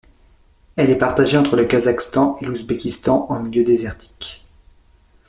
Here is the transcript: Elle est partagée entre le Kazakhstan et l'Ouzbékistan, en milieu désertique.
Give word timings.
Elle 0.77 0.89
est 0.89 0.97
partagée 0.97 1.37
entre 1.37 1.55
le 1.55 1.65
Kazakhstan 1.67 2.35
et 2.41 2.45
l'Ouzbékistan, 2.45 3.27
en 3.29 3.39
milieu 3.39 3.63
désertique. 3.63 4.43